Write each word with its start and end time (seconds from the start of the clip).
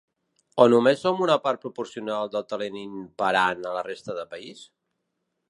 O 0.63 0.65
només 0.73 1.03
som 1.07 1.21
una 1.25 1.35
part 1.43 1.61
proporcional 1.67 2.33
del 2.37 2.47
talent 2.55 2.81
imperant 2.81 3.63
a 3.73 3.75
la 3.79 3.85
resta 3.91 4.19
de 4.23 4.27
país? 4.35 4.67